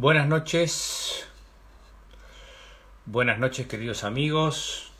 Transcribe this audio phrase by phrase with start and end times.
[0.00, 1.28] Buenas noches.
[3.04, 4.90] Buenas noches, queridos amigos.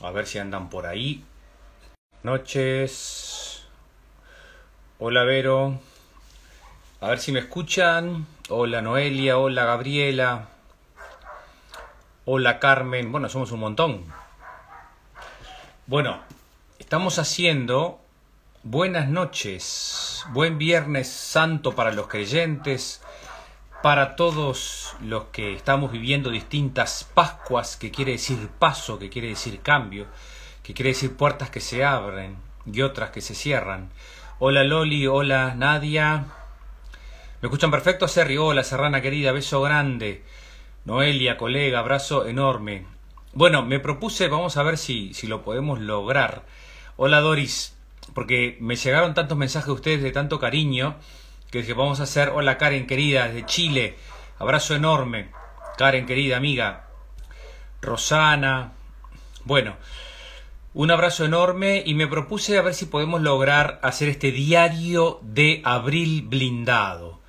[0.00, 1.24] A ver si andan por ahí.
[2.22, 3.66] Noches.
[5.00, 5.80] Hola, Vero.
[7.00, 8.28] A ver si me escuchan.
[8.48, 9.38] Hola, Noelia.
[9.38, 10.46] Hola, Gabriela.
[12.26, 13.10] Hola, Carmen.
[13.10, 14.04] Bueno, somos un montón.
[15.88, 16.20] Bueno,
[16.78, 17.98] estamos haciendo
[18.62, 20.15] buenas noches.
[20.30, 23.00] Buen Viernes Santo para los creyentes
[23.82, 29.60] para todos los que estamos viviendo distintas Pascuas, que quiere decir paso, que quiere decir
[29.60, 30.06] cambio,
[30.64, 33.90] que quiere decir puertas que se abren y otras que se cierran.
[34.40, 36.26] Hola Loli, hola Nadia.
[37.40, 38.08] ¿Me escuchan perfecto?
[38.08, 40.24] Serri, hola Serrana querida, beso grande.
[40.84, 42.86] Noelia, colega, abrazo enorme.
[43.34, 46.42] Bueno, me propuse, vamos a ver si, si lo podemos lograr.
[46.96, 47.75] Hola Doris,
[48.16, 50.96] porque me llegaron tantos mensajes de ustedes de tanto cariño
[51.50, 53.94] que dije, vamos a hacer, hola Karen querida, desde Chile,
[54.38, 55.28] abrazo enorme,
[55.76, 56.88] Karen querida amiga,
[57.82, 58.72] Rosana,
[59.44, 59.76] bueno,
[60.72, 65.60] un abrazo enorme y me propuse a ver si podemos lograr hacer este diario de
[65.62, 67.20] abril blindado.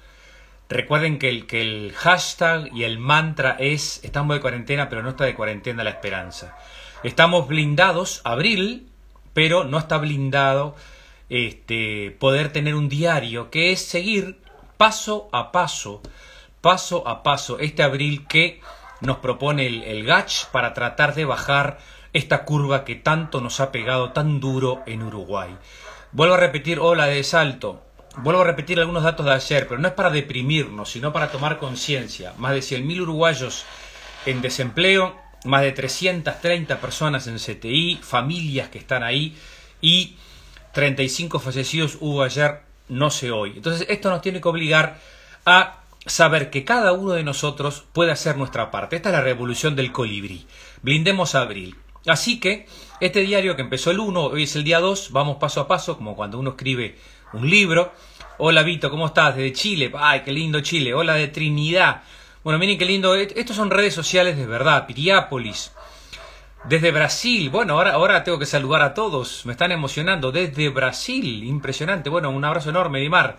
[0.69, 5.09] Recuerden que el, que el hashtag y el mantra es estamos de cuarentena, pero no
[5.09, 6.57] está de cuarentena la esperanza.
[7.03, 8.89] Estamos blindados, abril,
[9.37, 10.75] pero no está blindado
[11.29, 14.41] este, poder tener un diario, que es seguir
[14.77, 16.01] paso a paso,
[16.59, 18.61] paso a paso, este abril que
[18.99, 20.11] nos propone el, el
[20.51, 21.77] para tratar de bajar
[22.13, 25.55] esta curva que tanto nos ha pegado tan duro en Uruguay.
[26.13, 27.83] Vuelvo a repetir, hola de Salto.
[28.15, 31.59] Vuelvo a repetir algunos datos de ayer, pero no es para deprimirnos, sino para tomar
[31.59, 32.33] conciencia.
[32.39, 33.65] Más de 100.000 uruguayos
[34.25, 39.35] en desempleo, más de 330 personas en CTI, familias que están ahí
[39.81, 40.15] y
[40.73, 43.53] 35 fallecidos hubo ayer, no sé hoy.
[43.55, 44.99] Entonces esto nos tiene que obligar
[45.45, 48.95] a saber que cada uno de nosotros puede hacer nuestra parte.
[48.95, 50.45] Esta es la revolución del colibrí.
[50.81, 51.75] Blindemos abril.
[52.05, 52.67] Así que
[52.99, 55.97] este diario que empezó el 1, hoy es el día 2, vamos paso a paso,
[55.97, 56.97] como cuando uno escribe
[57.33, 57.91] un libro.
[58.37, 59.35] Hola Vito, ¿cómo estás?
[59.35, 59.91] Desde Chile.
[59.97, 60.93] Ay, qué lindo Chile.
[60.93, 62.03] Hola de Trinidad.
[62.47, 63.13] Bueno, miren qué lindo.
[63.13, 64.87] Estos son redes sociales de verdad.
[64.87, 65.73] Piriápolis.
[66.63, 70.31] Desde Brasil, bueno, ahora, ahora tengo que saludar a todos, me están emocionando.
[70.31, 72.09] Desde Brasil, impresionante.
[72.09, 73.37] Bueno, un abrazo enorme, Dimar.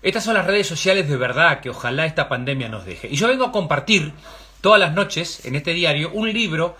[0.00, 3.08] Estas son las redes sociales de verdad que ojalá esta pandemia nos deje.
[3.08, 4.12] Y yo vengo a compartir
[4.60, 6.76] todas las noches en este diario un libro.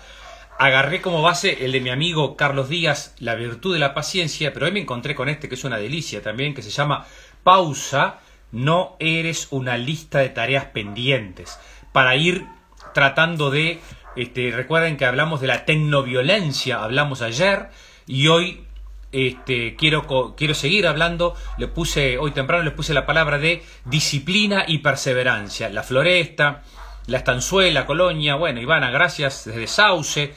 [0.60, 4.66] Agarré como base el de mi amigo Carlos Díaz, La virtud de la paciencia, pero
[4.66, 7.08] hoy me encontré con este que es una delicia también, que se llama
[7.42, 8.20] Pausa,
[8.56, 11.58] no eres una lista de tareas pendientes,
[11.92, 12.46] para ir
[12.94, 13.80] tratando de
[14.16, 17.68] este, recuerden que hablamos de la tecnoviolencia, hablamos ayer
[18.06, 18.64] y hoy
[19.12, 21.34] este, quiero, quiero seguir hablando.
[21.58, 25.68] Le puse, hoy temprano les puse la palabra de disciplina y perseverancia.
[25.68, 26.62] La floresta,
[27.06, 30.34] la estanzuela, Colonia, bueno, Ivana, gracias desde Sauce.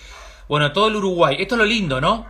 [0.50, 1.38] Bueno, todo el Uruguay.
[1.40, 2.25] Esto es lo lindo, ¿no?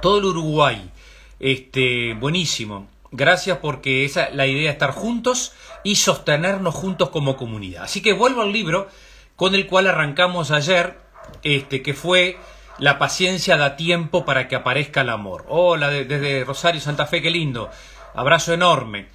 [0.00, 0.90] Todo el Uruguay.
[1.38, 2.93] Este, buenísimo.
[3.16, 5.52] Gracias porque esa la idea de estar juntos
[5.84, 7.84] y sostenernos juntos como comunidad.
[7.84, 8.88] Así que vuelvo al libro
[9.36, 10.98] con el cual arrancamos ayer,
[11.44, 12.38] este, que fue
[12.78, 15.44] La paciencia da tiempo para que aparezca el amor.
[15.46, 17.70] Hola, desde Rosario, Santa Fe, qué lindo.
[18.16, 19.06] Abrazo enorme.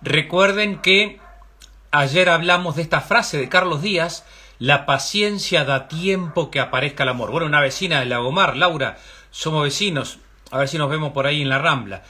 [0.00, 1.18] Recuerden que
[1.90, 4.24] ayer hablamos de esta frase de Carlos Díaz,
[4.60, 7.32] la paciencia da tiempo que aparezca el amor.
[7.32, 8.96] Bueno, una vecina de Lagomar, Laura,
[9.32, 10.20] somos vecinos,
[10.52, 12.04] a ver si nos vemos por ahí en la Rambla.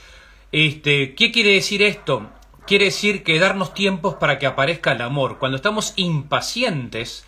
[0.56, 2.30] Este, ¿qué quiere decir esto?
[2.64, 5.40] Quiere decir que darnos tiempos para que aparezca el amor.
[5.40, 7.24] Cuando estamos impacientes,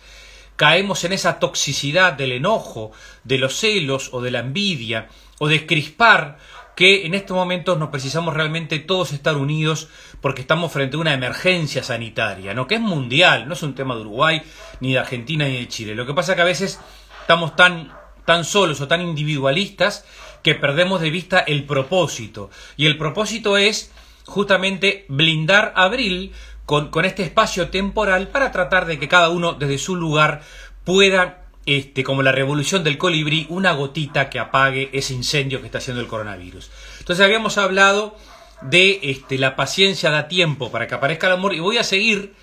[0.55, 2.93] caemos en esa toxicidad del enojo,
[3.25, 6.37] de los celos o de la envidia o de crispar
[6.77, 9.89] que en estos momentos nos precisamos realmente todos estar unidos
[10.21, 12.65] porque estamos frente a una emergencia sanitaria, ¿no?
[12.65, 14.41] que es mundial, no es un tema de Uruguay,
[14.79, 15.95] ni de Argentina, ni de Chile.
[15.95, 16.79] Lo que pasa es que a veces
[17.19, 17.91] estamos tan,
[18.23, 20.05] tan solos o tan individualistas
[20.47, 22.49] que perdemos de vista el propósito.
[22.77, 23.91] Y el propósito es
[24.25, 26.31] justamente blindar abril
[26.65, 30.41] con, con, este espacio temporal para tratar de que cada uno desde su lugar
[30.85, 35.79] pueda, este, como la revolución del colibrí, una gotita que apague ese incendio que está
[35.79, 36.71] haciendo el coronavirus.
[36.99, 38.15] Entonces habíamos hablado
[38.61, 42.35] de este, la paciencia da tiempo para que aparezca el amor y voy a seguir,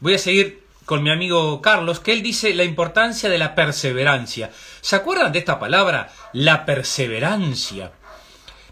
[0.00, 4.50] voy a seguir con mi amigo Carlos, que él dice la importancia de la perseverancia.
[4.80, 6.10] ¿Se acuerdan de esta palabra?
[6.32, 7.92] La perseverancia.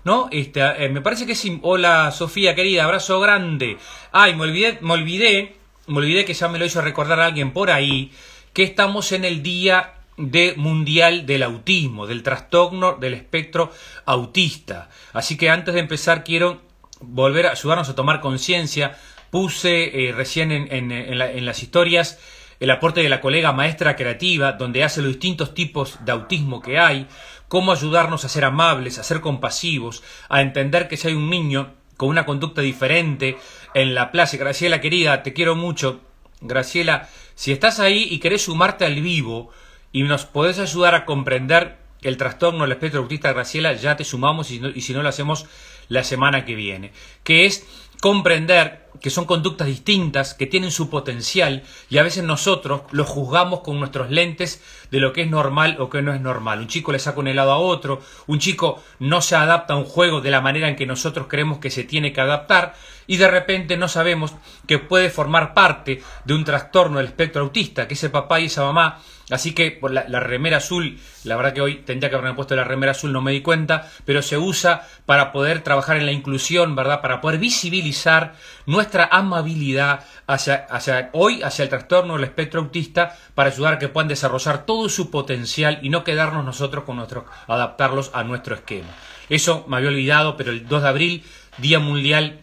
[0.02, 0.28] ¿no?
[0.32, 1.46] Este, eh, me parece que es...
[1.62, 3.78] Hola Sofía, querida, abrazo grande.
[4.10, 7.70] Ay, me olvidé, me olvidé, me olvidé que ya me lo hizo recordar alguien por
[7.70, 8.10] ahí,
[8.52, 13.70] que estamos en el Día de Mundial del Autismo, del trastorno del espectro
[14.06, 14.90] autista.
[15.12, 16.62] Así que antes de empezar quiero
[17.00, 18.98] volver a ayudarnos a tomar conciencia
[19.30, 22.18] puse eh, recién en, las historias
[22.60, 26.78] el aporte de la colega maestra creativa, donde hace los distintos tipos de autismo que
[26.78, 27.06] hay,
[27.46, 31.74] cómo ayudarnos a ser amables, a ser compasivos, a entender que si hay un niño
[31.96, 33.38] con una conducta diferente
[33.74, 34.36] en la plaza.
[34.36, 36.00] Graciela, querida, te quiero mucho.
[36.40, 39.50] Graciela, si estás ahí y querés sumarte al vivo
[39.92, 44.50] y nos podés ayudar a comprender el trastorno del espectro autista, Graciela, ya te sumamos
[44.50, 45.46] y, y si no lo hacemos
[45.88, 46.92] la semana que viene.
[47.24, 47.66] Que es
[48.00, 53.60] comprender que son conductas distintas, que tienen su potencial y a veces nosotros los juzgamos
[53.60, 56.60] con nuestros lentes de lo que es normal o que no es normal.
[56.60, 59.84] Un chico le saca un helado a otro, un chico no se adapta a un
[59.84, 62.74] juego de la manera en que nosotros creemos que se tiene que adaptar
[63.06, 64.34] y de repente no sabemos
[64.66, 68.64] que puede formar parte de un trastorno del espectro autista, que ese papá y esa
[68.64, 72.56] mamá Así que por la, remera azul, la verdad que hoy tendría que haberme puesto
[72.56, 76.12] la remera azul, no me di cuenta, pero se usa para poder trabajar en la
[76.12, 77.00] inclusión, ¿verdad?
[77.02, 78.34] Para poder visibilizar
[78.66, 83.88] nuestra amabilidad hacia, hacia hoy, hacia el trastorno del espectro autista, para ayudar a que
[83.88, 88.88] puedan desarrollar todo su potencial y no quedarnos nosotros con nuestros, adaptarlos a nuestro esquema.
[89.28, 91.24] Eso me había olvidado, pero el 2 de abril,
[91.58, 92.40] Día Mundial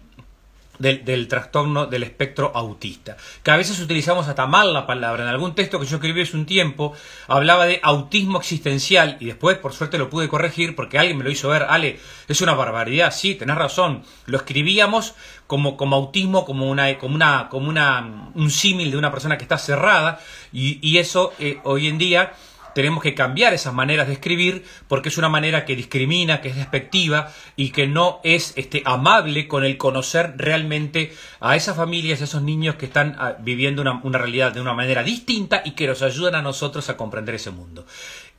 [0.80, 3.18] del, trastorno del espectro autista.
[3.44, 5.24] Que a veces utilizamos hasta mal la palabra.
[5.24, 6.94] En algún texto que yo escribí hace un tiempo
[7.28, 11.32] hablaba de autismo existencial y después por suerte lo pude corregir porque alguien me lo
[11.32, 11.64] hizo ver.
[11.70, 13.14] Ale, es una barbaridad.
[13.14, 14.04] Sí, tenés razón.
[14.26, 15.16] Lo escribíamos
[15.48, 19.44] como, como autismo, como una, como una, como una, un símil de una persona que
[19.44, 20.20] está cerrada
[20.52, 22.34] y, y eso eh, hoy en día
[22.76, 26.58] tenemos que cambiar esas maneras de escribir porque es una manera que discrimina, que es
[26.58, 32.26] despectiva y que no es este, amable con el conocer realmente a esas familias, a
[32.26, 36.02] esos niños que están ah, viviendo una, realidad de una manera distinta y que nos
[36.02, 37.88] ayudan a nosotros a comprender ese mundo.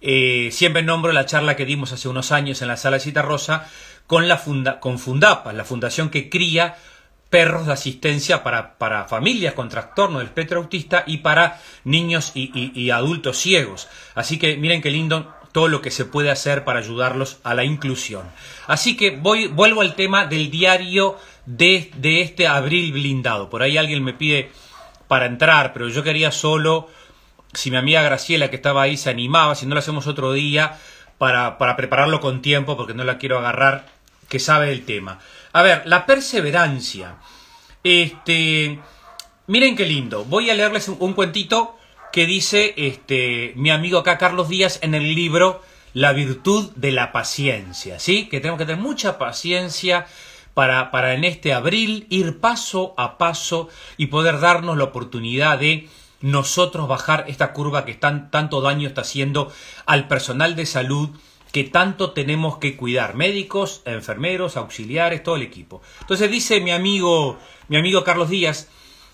[0.02, 3.22] Eh, siempre nombro la charla que dimos hace unos años en la sala de Cita
[3.22, 3.66] Rosa
[4.06, 6.76] con, la funda, con Fundapa, la fundación que cría
[7.30, 12.90] perros de asistencia para, para familias con trastorno del espectro autista y para niños y,
[12.90, 13.88] adultos ciegos.
[14.14, 17.64] Así que miren qué lindo todo lo que se puede hacer para ayudarlos a la
[17.64, 18.24] inclusión.
[18.66, 23.50] Así que voy, vuelvo al tema del diario de, de este abril blindado.
[23.50, 24.50] Por ahí alguien me pide
[25.08, 26.88] para entrar, pero yo quería solo,
[27.54, 30.78] si mi amiga Graciela que estaba ahí se animaba, si no lo hacemos otro día,
[31.18, 33.86] para, para prepararlo con tiempo, porque no la quiero agarrar,
[34.28, 35.20] que sabe el tema.
[35.52, 37.16] A ver, la perseverancia.
[37.82, 38.78] Este,
[39.46, 40.24] miren qué lindo.
[40.24, 41.76] Voy a leerles un, cuentito
[42.12, 45.62] que dice este, mi amigo acá Carlos Díaz en el libro
[45.92, 47.98] La virtud de la paciencia.
[47.98, 48.28] ¿Sí?
[48.28, 50.06] Que tenemos que tener mucha paciencia
[50.54, 55.88] para, para en este abril ir paso a paso y poder darnos la oportunidad de
[56.20, 59.52] nosotros bajar esta curva que tanto daño está haciendo
[59.84, 61.10] al personal de salud
[61.52, 65.82] que tanto tenemos que cuidar, médicos, enfermeros, auxiliares, todo el equipo.
[66.00, 67.38] Entonces dice mi amigo,
[67.68, 68.68] mi amigo Carlos Díaz,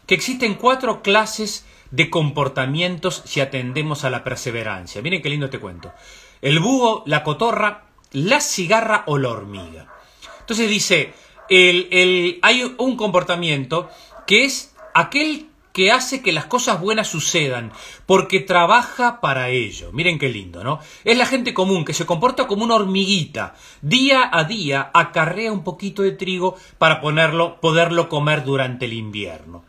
[0.07, 5.03] que existen cuatro clases de comportamientos si atendemos a la perseverancia.
[5.03, 5.93] Miren qué lindo te cuento.
[6.41, 9.93] El búho, la cotorra, la cigarra o la hormiga.
[10.41, 11.13] Entonces dice,
[11.49, 13.89] el, el, hay un comportamiento
[14.27, 17.73] que es aquel que hace que las cosas buenas sucedan,
[18.07, 19.91] porque trabaja para ello.
[19.93, 20.81] Miren qué lindo, ¿no?
[21.05, 23.55] Es la gente común que se comporta como una hormiguita.
[23.81, 29.65] Día a día acarrea un poquito de trigo para ponerlo, poderlo comer durante el invierno.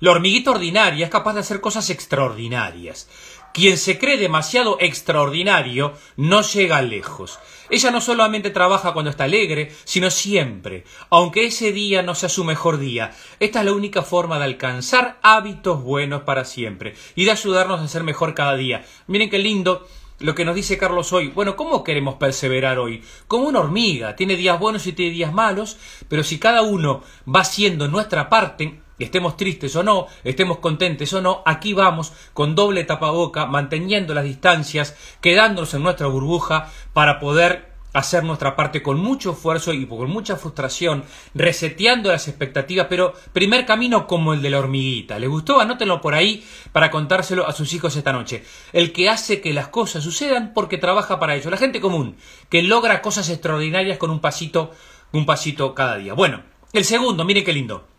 [0.00, 3.08] La hormiguita ordinaria es capaz de hacer cosas extraordinarias.
[3.52, 7.38] Quien se cree demasiado extraordinario no llega lejos.
[7.70, 12.44] Ella no solamente trabaja cuando está alegre, sino siempre, aunque ese día no sea su
[12.44, 13.12] mejor día.
[13.40, 17.88] Esta es la única forma de alcanzar hábitos buenos para siempre y de ayudarnos a
[17.88, 18.84] ser mejor cada día.
[19.06, 19.86] Miren qué lindo
[20.20, 21.28] lo que nos dice Carlos hoy.
[21.28, 23.02] Bueno, ¿cómo queremos perseverar hoy?
[23.26, 24.16] Como una hormiga.
[24.16, 25.76] Tiene días buenos y tiene días malos,
[26.08, 27.02] pero si cada uno
[27.32, 32.54] va haciendo nuestra parte, estemos tristes o no, estemos contentes o no, aquí vamos con
[32.54, 39.00] doble tapaboca, manteniendo las distancias, quedándonos en nuestra burbuja para poder hacer nuestra parte con
[39.00, 44.50] mucho esfuerzo y con mucha frustración, reseteando las expectativas, pero primer camino como el de
[44.50, 45.18] la hormiguita.
[45.18, 45.60] ¿Les gustó?
[45.60, 48.44] Anótenlo por ahí para contárselo a sus hijos esta noche.
[48.72, 51.50] El que hace que las cosas sucedan porque trabaja para ello.
[51.50, 52.16] La gente común,
[52.48, 54.72] que logra cosas extraordinarias con un pasito,
[55.12, 56.14] un pasito cada día.
[56.14, 57.97] Bueno, el segundo, miren qué lindo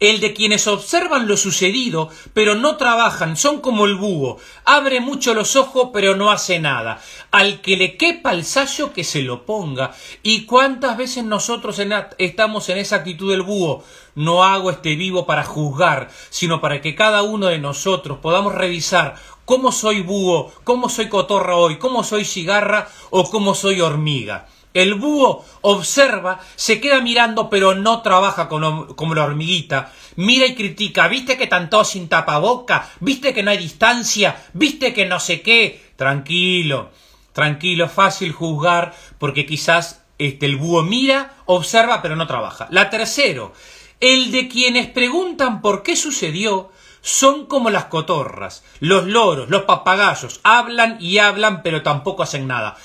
[0.00, 5.34] el de quienes observan lo sucedido, pero no trabajan, son como el búho, abre mucho
[5.34, 7.00] los ojos, pero no hace nada.
[7.30, 9.92] Al que le quepa el sayo, que se lo ponga.
[10.22, 11.80] ¿Y cuántas veces nosotros
[12.18, 13.82] estamos en esa actitud del búho?
[14.14, 19.16] No hago este vivo para juzgar, sino para que cada uno de nosotros podamos revisar
[19.44, 24.46] cómo soy búho, cómo soy cotorra hoy, cómo soy cigarra o cómo soy hormiga.
[24.74, 29.92] El búho observa, se queda mirando, pero no trabaja como, la hormiguita.
[30.16, 31.08] Mira y critica.
[31.08, 32.88] ¿Viste que tanto sin tapaboca?
[33.00, 34.36] ¿Viste que no hay distancia?
[34.52, 35.92] ¿Viste que no sé qué?
[35.96, 36.90] Tranquilo,
[37.32, 42.68] tranquilo, fácil juzgar, porque quizás este, el búho mira, observa, pero no trabaja.
[42.70, 43.52] La tercero,
[44.00, 46.70] el de quienes preguntan por qué sucedió,
[47.00, 52.76] son como las cotorras, los loros, los papagayos, hablan y hablan, pero tampoco hacen nada.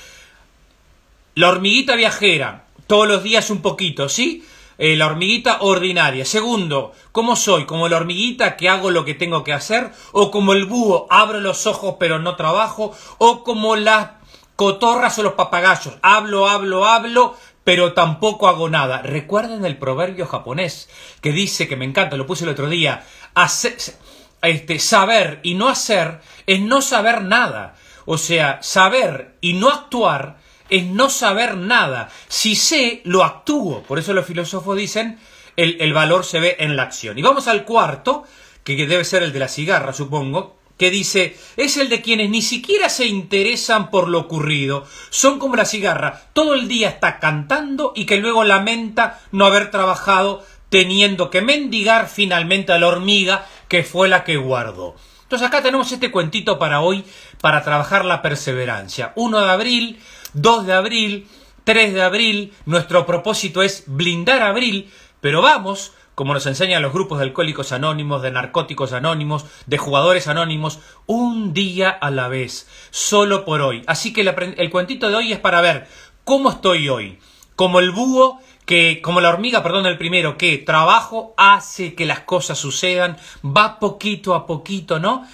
[1.35, 4.45] La hormiguita viajera, todos los días un poquito, ¿sí?
[4.77, 6.25] Eh, la hormiguita ordinaria.
[6.25, 7.65] Segundo, ¿cómo soy?
[7.65, 9.91] ¿Como la hormiguita que hago lo que tengo que hacer?
[10.11, 12.95] ¿O como el búho, abro los ojos pero no trabajo?
[13.17, 14.11] ¿O como las
[14.55, 19.01] cotorras o los papagayos, hablo, hablo, hablo, pero tampoco hago nada?
[19.01, 20.87] Recuerden el proverbio japonés
[21.19, 23.07] que dice, que me encanta, lo puse el otro día,
[24.43, 27.73] este, saber y no hacer es no saber nada.
[28.05, 30.42] O sea, saber y no actuar
[30.73, 32.09] es no saber nada.
[32.27, 33.83] Si sé, lo actúo.
[33.83, 35.19] Por eso los filósofos dicen,
[35.55, 37.17] el, el valor se ve en la acción.
[37.17, 38.23] Y vamos al cuarto,
[38.63, 42.41] que debe ser el de la cigarra, supongo, que dice, es el de quienes ni
[42.41, 47.93] siquiera se interesan por lo ocurrido, son como la cigarra, todo el día está cantando
[47.95, 53.83] y que luego lamenta no haber trabajado teniendo que mendigar finalmente a la hormiga que
[53.83, 54.95] fue la que guardó.
[55.21, 57.05] Entonces acá tenemos este cuentito para hoy,
[57.41, 59.13] para trabajar la perseverancia.
[59.15, 59.99] 1 de abril,
[60.33, 61.27] 2 de abril,
[61.63, 67.19] 3 de abril, nuestro propósito es blindar abril, pero vamos, como nos enseñan los grupos
[67.19, 73.45] de alcohólicos anónimos, de narcóticos anónimos, de jugadores anónimos, un día a la vez, solo
[73.45, 73.83] por hoy.
[73.87, 75.87] Así que el, el cuentito de hoy es para ver
[76.23, 77.19] cómo estoy hoy,
[77.55, 82.21] como el búho que, como la hormiga, perdón, el primero, que trabajo hace que las
[82.21, 85.25] cosas sucedan, va poquito a poquito, ¿no?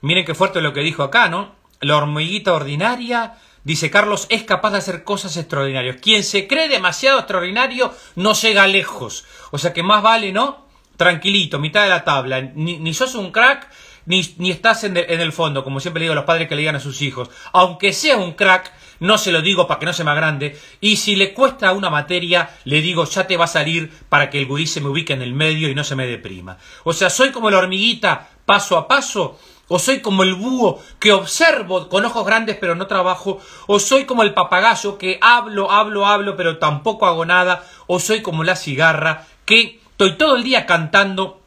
[0.00, 1.54] Miren qué fuerte lo que dijo acá, ¿no?
[1.80, 5.96] La hormiguita ordinaria, dice Carlos, es capaz de hacer cosas extraordinarias.
[6.00, 9.24] Quien se cree demasiado extraordinario no llega lejos.
[9.50, 10.66] O sea que más vale, ¿no?
[10.96, 12.40] Tranquilito, mitad de la tabla.
[12.40, 13.68] Ni, ni sos un crack,
[14.06, 16.54] ni, ni estás en, en, el fondo, como siempre le digo a los padres que
[16.54, 17.30] le digan a sus hijos.
[17.52, 20.96] Aunque sea un crack, no se lo digo para que no se me agrande, y
[20.96, 24.46] si le cuesta una materia, le digo ya te va a salir para que el
[24.46, 26.58] gurí se me ubique en el medio y no se me deprima.
[26.84, 29.38] O sea, soy como la hormiguita paso a paso,
[29.70, 34.04] o soy como el búho que observo con ojos grandes pero no trabajo, o soy
[34.04, 38.56] como el papagayo que hablo, hablo, hablo pero tampoco hago nada, o soy como la
[38.56, 41.40] cigarra que estoy todo el día cantando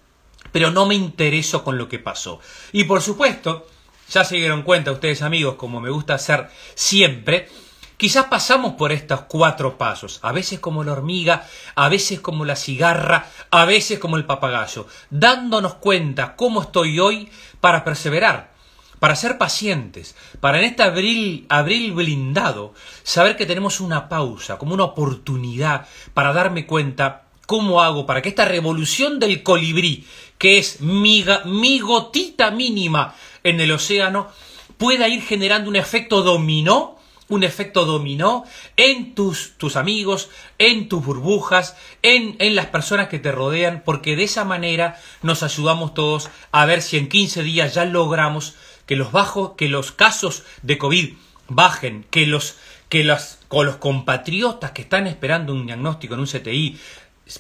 [0.54, 2.40] pero no me intereso con lo que pasó.
[2.72, 3.68] Y por supuesto,
[4.10, 7.50] ya se dieron cuenta ustedes amigos, como me gusta hacer siempre,
[8.04, 12.58] quizás pasamos por estos cuatro pasos, a veces como la hormiga, a veces como la
[12.58, 17.30] cigarra, a veces como el papagayo, dándonos cuenta cómo estoy hoy
[17.62, 18.52] para perseverar,
[19.00, 24.74] para ser pacientes, para en este abril, abril blindado, saber que tenemos una pausa, como
[24.74, 30.06] una oportunidad para darme cuenta cómo hago para que esta revolución del colibrí,
[30.38, 34.28] que es mi, mi gotita mínima en el océano
[34.78, 37.00] pueda ir generando un efecto dominó,
[37.30, 38.46] un efecto dominó
[38.78, 44.16] en tus, tus amigos, en tus burbujas, en, en, las personas que te rodean, porque
[44.16, 48.96] de esa manera nos ayudamos todos a ver si en 15 días ya logramos que
[48.96, 51.14] los bajos, que los casos de COVID
[51.48, 52.58] bajen, que los
[52.94, 56.78] que los, con los compatriotas que están esperando un diagnóstico en un CTI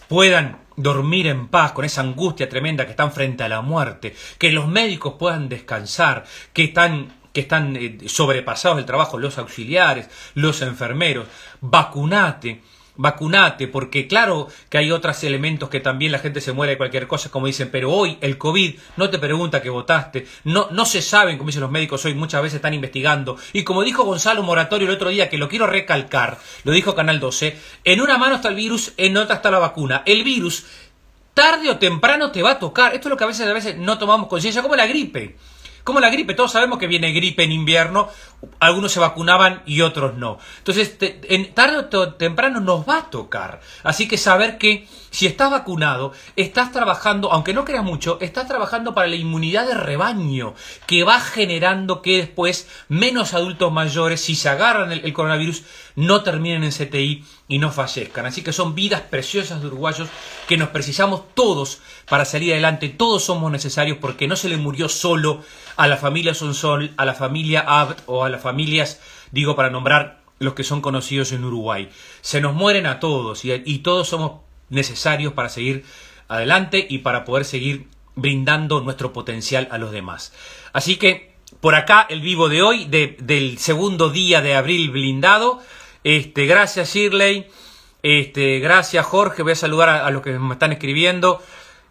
[0.07, 4.51] puedan dormir en paz con esa angustia tremenda que están frente a la muerte, que
[4.51, 10.61] los médicos puedan descansar, que están que están eh, sobrepasados del trabajo, los auxiliares, los
[10.61, 11.27] enfermeros,
[11.59, 12.61] vacunate,
[12.95, 17.07] vacunate, porque claro que hay otros elementos que también la gente se muere de cualquier
[17.07, 21.01] cosa, como dicen, pero hoy el COVID no te pregunta que votaste, no, no se
[21.01, 24.87] saben, como dicen los médicos hoy, muchas veces están investigando, y como dijo Gonzalo Moratorio
[24.87, 28.49] el otro día, que lo quiero recalcar, lo dijo Canal 12, en una mano está
[28.49, 30.03] el virus, en otra está la vacuna.
[30.05, 30.65] El virus,
[31.33, 33.77] tarde o temprano te va a tocar, esto es lo que a veces, a veces
[33.77, 35.35] no tomamos conciencia, como la gripe.
[35.83, 38.09] Como la gripe, todos sabemos que viene gripe en invierno,
[38.59, 40.39] algunos se vacunaban y otros no.
[40.59, 43.59] Entonces, en, tarde o temprano nos va a tocar.
[43.83, 48.95] Así que saber que si estás vacunado, estás trabajando, aunque no creas mucho, estás trabajando
[48.95, 50.55] para la inmunidad de rebaño,
[50.87, 55.65] que va generando que después menos adultos mayores, si se agarran el, coronavirus,
[55.95, 58.25] no terminen en CTI y no fallezcan.
[58.25, 60.09] Así que son vidas preciosas de uruguayos
[60.47, 61.79] que nos precisamos todos
[62.09, 62.89] para salir adelante.
[62.89, 65.43] Todos somos necesarios porque no se le murió solo
[65.77, 70.23] a la familia Sonsol, a la familia Abt o a las familias, digo para nombrar
[70.39, 71.89] los que son conocidos en Uruguay.
[72.21, 74.41] Se nos mueren a todos y todos somos
[74.73, 75.85] necesarios para seguir
[76.27, 80.33] adelante y para poder seguir brindando nuestro potencial a los demás.
[80.73, 85.61] Así que por acá el vivo de hoy, de, del segundo día de abril blindado,
[86.03, 87.47] Este, gracias Shirley.
[88.01, 89.43] Este, gracias Jorge.
[89.43, 91.41] Voy a saludar a, los que me están escribiendo.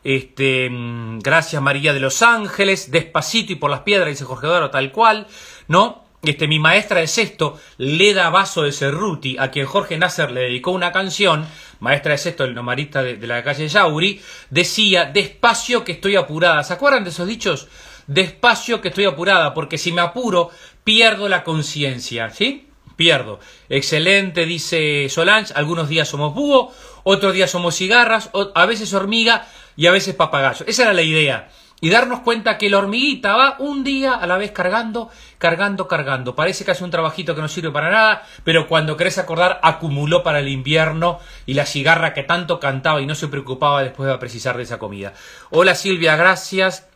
[0.04, 2.90] Este, mm, gracias María de los Ángeles.
[2.90, 5.26] Despacito y por las piedras, dice Jorge Eduardo, tal cual.
[5.68, 6.04] ¿No?
[6.24, 10.70] Este, mi maestra de sexto, Leda Vaso de Cerruti, a quien Jorge Nasser le dedicó
[10.70, 11.48] una canción,
[11.80, 16.62] maestra de sexto, el nomarista de, la calle Yauri, decía, despacio que estoy apurada.
[16.62, 17.66] ¿Se acuerdan de esos dichos?
[18.06, 20.50] Despacio que estoy apurada, porque si me apuro,
[20.84, 22.68] pierdo la conciencia, ¿sí?
[22.94, 23.40] Pierdo.
[23.68, 29.88] Excelente, dice Solange, algunos días somos búho, otros días somos cigarras, a veces hormiga y
[29.88, 30.64] a veces papagayo.
[30.68, 31.50] Esa era la idea
[31.82, 36.36] y darnos cuenta que la hormiguita va un día a la vez cargando, cargando, cargando.
[36.36, 40.22] Parece que hace un trabajito que no sirve para nada, pero cuando querés acordar, acumuló
[40.22, 44.16] para el invierno y la cigarra que tanto cantaba y no se preocupaba después de
[44.18, 45.12] precisar de esa comida.
[45.50, 46.86] Hola Silvia, gracias.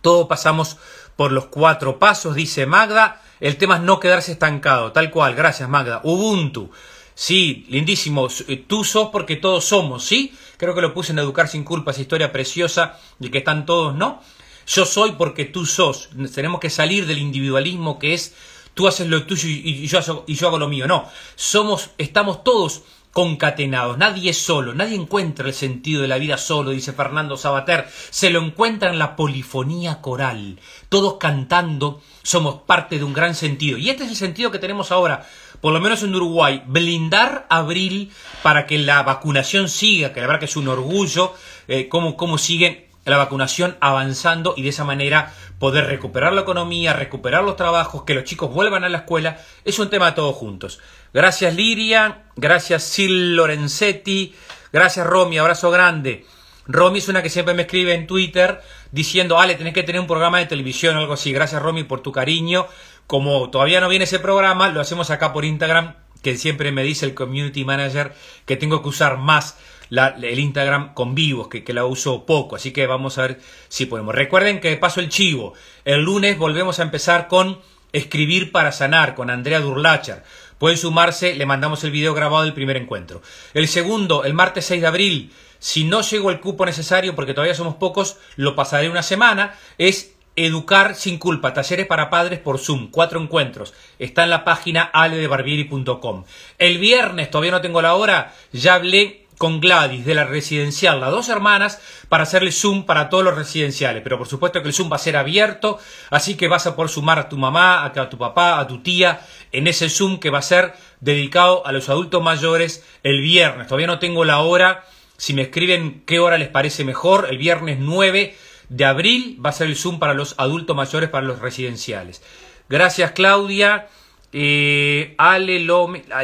[0.00, 0.76] Todos pasamos
[1.14, 3.22] por los cuatro pasos, dice Magda.
[3.38, 5.36] El tema es no quedarse estancado, tal cual.
[5.36, 6.00] Gracias Magda.
[6.02, 6.72] Ubuntu.
[7.20, 8.28] Sí, lindísimo.
[8.48, 10.32] Eh, tú sos porque todos somos, ¿sí?
[10.56, 13.94] Creo que lo puse en Educar sin culpa, esa historia preciosa de que están todos,
[13.94, 14.22] ¿no?
[14.66, 16.08] Yo soy porque tú sos.
[16.34, 18.34] Tenemos que salir del individualismo que es
[18.72, 20.86] tú haces lo tuyo y, yo, y yo hago lo mío.
[20.86, 23.98] No, somos, estamos todos concatenados.
[23.98, 27.86] Nadie es solo, nadie encuentra el sentido de la vida solo, dice Fernando Sabater.
[28.08, 30.58] Se lo encuentra en la polifonía coral.
[30.88, 33.76] Todos cantando somos parte de un gran sentido.
[33.76, 35.28] Y este es el sentido que tenemos ahora
[35.60, 38.12] por lo menos en Uruguay, blindar abril
[38.42, 41.34] para que la vacunación siga, que la verdad que es un orgullo,
[41.68, 46.92] eh, cómo, cómo sigue la vacunación avanzando y de esa manera poder recuperar la economía,
[46.92, 50.80] recuperar los trabajos, que los chicos vuelvan a la escuela, es un tema todos juntos.
[51.12, 54.34] Gracias Liria, gracias Sil Lorenzetti,
[54.72, 56.24] gracias Romy, abrazo grande.
[56.66, 58.60] Romy es una que siempre me escribe en Twitter
[58.92, 61.32] diciendo, Ale, tenés que tener un programa de televisión o algo así.
[61.32, 62.66] Gracias Romy por tu cariño
[63.10, 67.06] como todavía no viene ese programa, lo hacemos acá por Instagram, que siempre me dice
[67.06, 68.14] el community manager
[68.46, 69.58] que tengo que usar más
[69.90, 73.86] el Instagram con vivos, que, que la uso poco, así que vamos a ver si
[73.86, 74.14] podemos.
[74.14, 75.54] Recuerden que paso el chivo,
[75.84, 77.58] el lunes volvemos a empezar con
[77.92, 80.22] Escribir para Sanar, con Andrea Durlacher.
[80.58, 83.22] Pueden sumarse, le mandamos el video grabado del primer encuentro.
[83.54, 87.56] El segundo, el martes 6 de abril, si no llego el cupo necesario, porque todavía
[87.56, 90.12] somos pocos, lo pasaré una semana, es
[90.46, 93.74] Educar sin culpa, talleres para padres por Zoom, cuatro encuentros.
[93.98, 96.24] Está en la página aledebarbieri.com.
[96.56, 101.10] El viernes, todavía no tengo la hora, ya hablé con Gladys de la residencial, las
[101.10, 104.02] dos hermanas, para hacerle Zoom para todos los residenciales.
[104.02, 106.90] Pero por supuesto que el Zoom va a ser abierto, así que vas a poder
[106.90, 109.20] sumar a tu mamá, a tu papá, a tu tía,
[109.52, 113.66] en ese Zoom que va a ser dedicado a los adultos mayores el viernes.
[113.66, 114.86] Todavía no tengo la hora.
[115.18, 118.34] Si me escriben qué hora les parece mejor, el viernes 9
[118.70, 122.22] de abril va a ser el Zoom para los adultos mayores, para los residenciales.
[122.68, 123.88] Gracias Claudia.
[124.32, 125.58] Eh, Ale,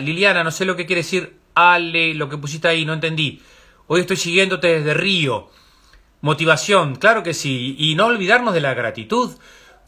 [0.01, 3.43] Liliana, no sé lo que quiere decir Ale, lo que pusiste ahí, no entendí.
[3.89, 5.51] Hoy estoy siguiéndote desde Río.
[6.21, 7.75] Motivación, claro que sí.
[7.79, 9.33] Y no olvidarnos de la gratitud.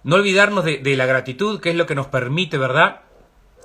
[0.03, 3.03] No olvidarnos de, la gratitud, que es lo que nos permite, ¿verdad?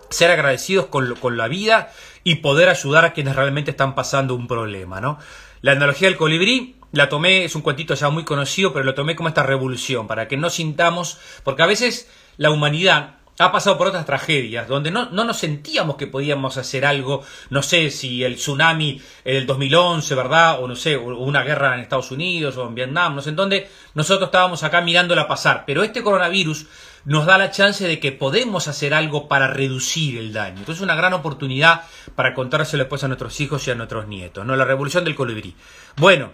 [0.09, 1.91] Ser agradecidos con, con la vida
[2.23, 5.19] y poder ayudar a quienes realmente están pasando un problema, ¿no?
[5.61, 9.15] La analogía del colibrí la tomé, es un cuentito ya muy conocido, pero lo tomé
[9.15, 13.87] como esta revolución, para que no sintamos, porque a veces la humanidad ha pasado por
[13.87, 18.35] otras tragedias, donde no, no nos sentíamos que podíamos hacer algo, no sé si el
[18.35, 20.61] tsunami del 2011, ¿verdad?
[20.61, 23.71] O no sé, una guerra en Estados Unidos o en Vietnam, no sé en dónde,
[23.95, 26.67] nosotros estábamos acá mirándola pasar, pero este coronavirus
[27.05, 30.59] nos da la chance de que podemos hacer algo para reducir el daño.
[30.59, 31.81] Entonces es una gran oportunidad
[32.15, 34.55] para contárselo después a nuestros hijos y a nuestros nietos, ¿no?
[34.55, 35.55] La revolución del colibrí.
[35.97, 36.31] Bueno,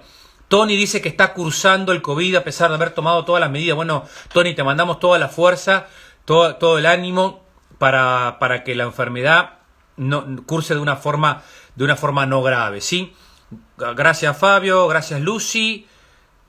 [0.50, 3.76] Tony dice que está cursando el COVID a pesar de haber tomado todas las medidas.
[3.76, 5.88] Bueno, Tony, te mandamos toda la fuerza,
[6.26, 7.44] todo, el ánimo
[7.78, 9.60] para, para, que la enfermedad
[9.96, 11.44] no, curse de una forma,
[11.76, 13.14] de una forma no grave, ¿sí?
[13.78, 15.88] Gracias Fabio, gracias Lucy,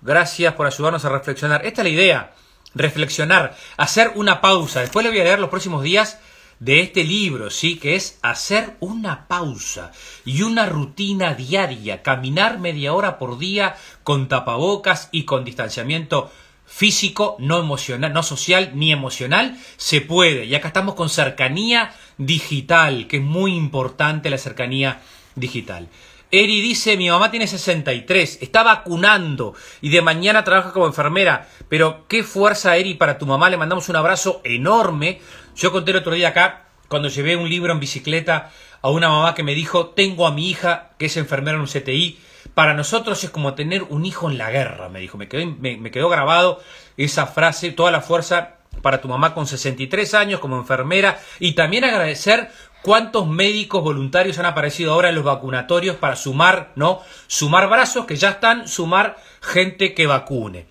[0.01, 1.65] gracias por ayudarnos a reflexionar.
[1.65, 2.35] Esta es la idea,
[2.75, 4.81] reflexionar, hacer una pausa.
[4.81, 6.19] Después le voy a leer los próximos días
[6.61, 9.93] de este libro, sí, que es hacer una pausa
[10.27, 16.31] y una rutina diaria, caminar media hora por día con tapabocas y con distanciamiento
[16.67, 20.45] físico, no emocional, no social ni emocional, se puede.
[20.45, 25.01] Y acá estamos con cercanía digital, que es muy importante la cercanía
[25.35, 25.89] digital.
[26.33, 31.49] Eri dice, mi mamá tiene 63, está vacunando y de mañana trabaja como enfermera.
[31.69, 33.51] Pero qué fuerza, Eri, para tu mamá.
[33.51, 35.21] Le mandamos un abrazo enorme.
[35.61, 39.35] Yo conté el otro día acá, cuando llevé un libro en bicicleta a una mamá
[39.35, 42.19] que me dijo, tengo a mi hija que es enfermera en un CTI.
[42.55, 45.19] Para nosotros es como tener un hijo en la guerra, me dijo.
[45.19, 46.63] Me quedó, me quedó grabado
[46.97, 51.85] esa frase, toda la fuerza para tu mamá con 63 años como enfermera y también
[51.85, 52.51] agradecer
[52.83, 57.03] ¿Cuántos médicos voluntarios han aparecido ahora en los vacunatorios para sumar, ¿no?
[57.27, 60.67] Sumar brazos que ya están, sumar gente que vacune.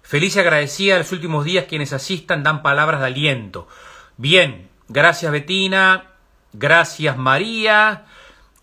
[0.00, 3.66] Feliz y agradecida los últimos días quienes asistan dan palabras de aliento.
[4.20, 6.10] Bien, gracias Betina,
[6.52, 8.04] gracias María,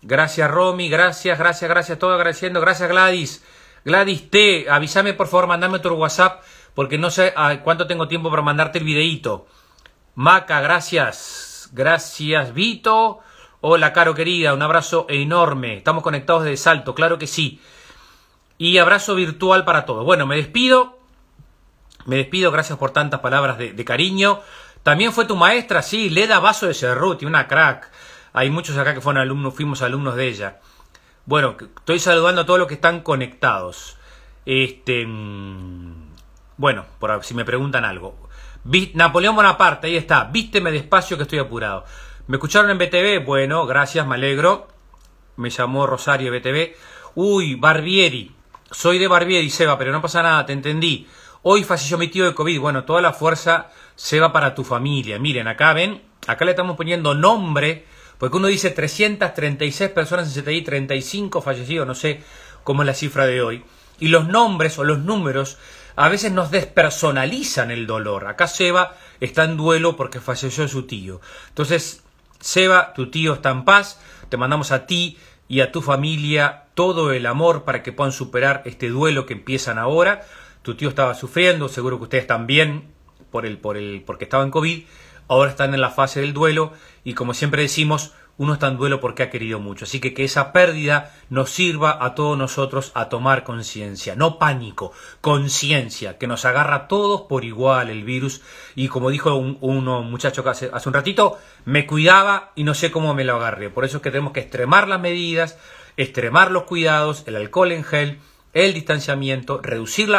[0.02, 3.44] gracias Romy, gracias, gracias, gracias, todo agradeciendo, gracias Gladys.
[3.84, 6.44] Gladys T, avísame por favor, mandame tu WhatsApp
[6.76, 9.48] porque no sé a cuánto tengo tiempo para mandarte el videíto.
[10.14, 11.70] Maca, gracias.
[11.72, 13.18] Gracias, Vito.
[13.60, 15.76] Hola, Caro querida, un abrazo enorme.
[15.76, 17.60] Estamos conectados desde Salto, claro que sí.
[18.58, 20.04] Y abrazo virtual para todos.
[20.04, 20.98] Bueno, me despido.
[22.08, 24.40] Me despido, gracias por tantas palabras de, cariño.
[24.88, 27.90] También fue tu maestra, sí, Leda Vaso de Cerruti, una crack.
[28.32, 30.60] Hay muchos acá que fueron alumnos, fuimos alumnos de ella.
[31.26, 33.98] Bueno, estoy saludando a todos los que están conectados.
[34.46, 36.14] Este, mm,
[36.56, 38.30] bueno, por si me preguntan algo.
[38.94, 40.24] Napoleón Bonaparte, ahí está.
[40.24, 41.84] Vísteme despacio que estoy apurado.
[42.26, 43.26] ¿Me escucharon en BTV?
[43.26, 44.68] Bueno, gracias, me alegro.
[45.36, 46.74] Me llamó Rosario BTV.
[47.14, 48.34] Uy, Barbieri.
[48.70, 51.06] Soy de Barbieri, Seba, pero no pasa nada, te entendí.
[51.42, 52.60] Hoy falleció mi tío de COVID.
[52.60, 55.18] Bueno, toda la fuerza se va para tu familia.
[55.18, 57.84] Miren, acá ven, acá le estamos poniendo nombre,
[58.18, 62.22] porque uno dice 336 personas en CTI, 35 fallecidos, no sé
[62.64, 63.64] cómo es la cifra de hoy.
[64.00, 65.58] Y los nombres o los números
[65.94, 68.26] a veces nos despersonalizan el dolor.
[68.26, 71.20] Acá Seba está en duelo porque falleció su tío.
[71.48, 72.02] Entonces,
[72.40, 77.12] Seba, tu tío está en paz, te mandamos a ti y a tu familia todo
[77.12, 80.26] el amor para que puedan superar este duelo que empiezan ahora.
[80.68, 82.92] Tu tío estaba sufriendo, seguro que ustedes también
[83.30, 84.84] por el, por el, porque estaba en COVID,
[85.26, 89.00] ahora están en la fase del duelo y como siempre decimos, uno está en duelo
[89.00, 89.86] porque ha querido mucho.
[89.86, 94.92] Así que que esa pérdida nos sirva a todos nosotros a tomar conciencia, no pánico,
[95.22, 98.42] conciencia, que nos agarra a todos por igual el virus.
[98.74, 102.74] Y como dijo un, uno muchacho que hace, hace un ratito, me cuidaba y no
[102.74, 103.70] sé cómo me lo agarré.
[103.70, 105.56] Por eso es que tenemos que extremar las medidas,
[105.96, 108.18] extremar los cuidados, el alcohol en gel,
[108.52, 110.10] el distanciamiento, reducir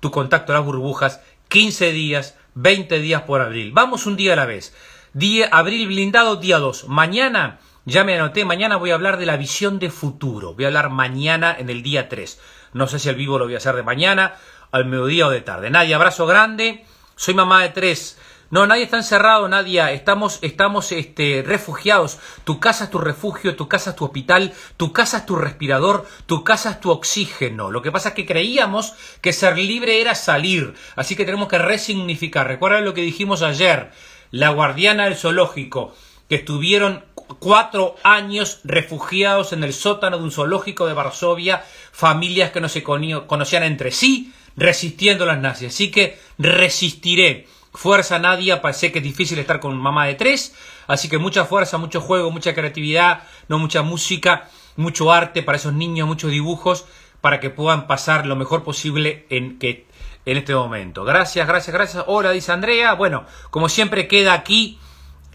[0.00, 3.72] tu contacto a las burbujas, 15 días, 20 días por abril.
[3.72, 4.74] Vamos un día a la vez.
[5.12, 6.88] Día, abril blindado, día 2.
[6.88, 10.54] Mañana, ya me anoté, mañana voy a hablar de la visión de futuro.
[10.54, 12.40] Voy a hablar mañana en el día 3.
[12.72, 14.34] No sé si el vivo lo voy a hacer de mañana,
[14.70, 15.70] al mediodía o de tarde.
[15.70, 16.84] Nadie, abrazo grande.
[17.16, 18.18] Soy mamá de tres.
[18.50, 19.92] No, nadie está encerrado, Nadia.
[19.92, 22.18] Estamos, estamos este, refugiados.
[22.44, 26.06] Tu casa es tu refugio, tu casa es tu hospital, tu casa es tu respirador,
[26.24, 27.70] tu casa es tu oxígeno.
[27.70, 30.74] Lo que pasa es que creíamos que ser libre era salir.
[30.96, 32.46] Así que tenemos que resignificar.
[32.46, 33.90] Recuerda lo que dijimos ayer
[34.30, 35.94] la guardiana del zoológico,
[36.28, 37.04] que estuvieron
[37.38, 42.82] cuatro años refugiados en el sótano de un zoológico de Varsovia, familias que no se
[42.82, 45.74] conocían entre sí, resistiendo a las nazis.
[45.74, 47.46] Así que resistiré.
[47.72, 50.54] Fuerza Nadia, sé que es difícil estar con mamá de tres,
[50.86, 55.74] así que mucha fuerza, mucho juego, mucha creatividad, no mucha música, mucho arte para esos
[55.74, 56.86] niños, muchos dibujos,
[57.20, 59.86] para que puedan pasar lo mejor posible en que
[60.24, 61.04] en este momento.
[61.04, 62.04] Gracias, gracias, gracias.
[62.06, 62.94] Hola, dice Andrea.
[62.94, 64.78] Bueno, como siempre queda aquí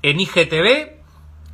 [0.02, 0.92] en IGTV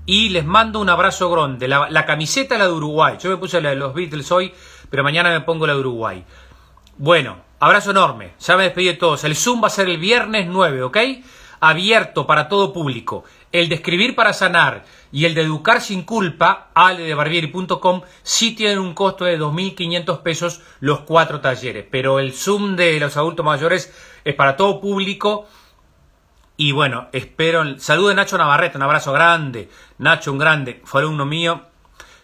[0.05, 1.67] y les mando un abrazo grande.
[1.67, 3.17] La, la camiseta la de Uruguay.
[3.21, 4.53] Yo me puse la de los Beatles hoy,
[4.89, 6.25] pero mañana me pongo la de Uruguay.
[6.97, 8.33] Bueno, abrazo enorme.
[8.39, 9.23] Ya me despedí de todos.
[9.23, 10.97] El Zoom va a ser el viernes 9, ¿ok?
[11.59, 13.23] Abierto para todo público.
[13.51, 18.93] El de escribir para sanar y el de educar sin culpa, aledebarbieri.com, sí tienen un
[18.93, 21.85] costo de 2.500 pesos los cuatro talleres.
[21.89, 23.93] Pero el Zoom de los adultos mayores
[24.23, 25.47] es para todo público.
[26.57, 27.79] Y bueno, espero.
[27.79, 29.69] Saludo de Nacho Navarrete, un abrazo grande.
[29.97, 31.61] Nacho, un grande, fue alumno mío,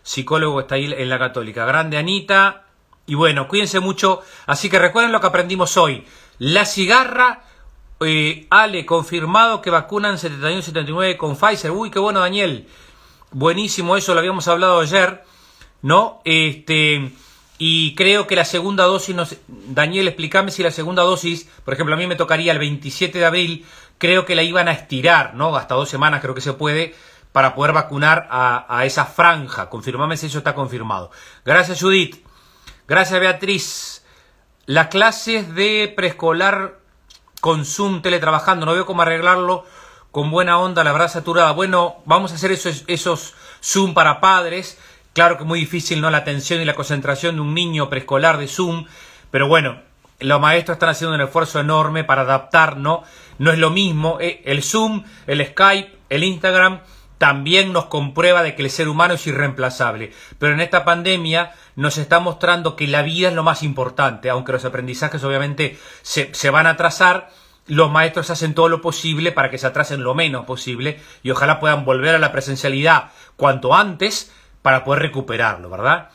[0.03, 1.65] psicólogo, está ahí en la Católica.
[1.65, 2.64] Grande Anita.
[3.07, 4.21] Y bueno, cuídense mucho.
[4.45, 6.05] Así que recuerden lo que aprendimos hoy.
[6.39, 7.43] La cigarra
[8.01, 11.71] eh, Ale, confirmado que vacunan 71-79 con Pfizer.
[11.71, 12.67] Uy, qué bueno, Daniel.
[13.31, 15.23] Buenísimo, eso lo habíamos hablado ayer,
[15.81, 16.21] ¿no?
[16.23, 17.11] Este,
[17.57, 19.15] y creo que la segunda dosis,
[19.47, 23.25] Daniel, explícame si la segunda dosis, por ejemplo, a mí me tocaría el 27 de
[23.25, 23.65] abril,
[23.97, 25.55] creo que la iban a estirar, ¿no?
[25.55, 26.95] Hasta dos semanas creo que se puede,
[27.31, 29.69] para poder vacunar a, a esa franja.
[29.69, 31.11] Confirmame si eso está confirmado.
[31.43, 32.25] Gracias, Judith.
[32.87, 34.05] Gracias, Beatriz.
[34.67, 36.79] Las clases de preescolar
[37.41, 39.65] con Zoom teletrabajando, no veo cómo arreglarlo
[40.11, 41.51] con buena onda, la verdad saturada.
[41.51, 44.77] Bueno, vamos a hacer esos, esos Zoom para padres.
[45.13, 46.11] Claro que muy difícil, ¿no?
[46.11, 48.85] La atención y la concentración de un niño preescolar de Zoom,
[49.31, 49.81] pero bueno,
[50.19, 53.03] los maestros están haciendo un esfuerzo enorme para adaptar, ¿no?
[53.39, 54.19] No es lo mismo.
[54.21, 56.81] Eh, el Zoom, el Skype, el Instagram
[57.25, 60.13] también nos comprueba de que el ser humano es irreemplazable.
[60.37, 64.51] Pero en esta pandemia nos está mostrando que la vida es lo más importante, aunque
[64.51, 67.31] los aprendizajes obviamente se, se van a atrasar,
[67.65, 71.59] los maestros hacen todo lo posible para que se atrasen lo menos posible y ojalá
[71.59, 76.09] puedan volver a la presencialidad cuanto antes para poder recuperarlo, ¿verdad?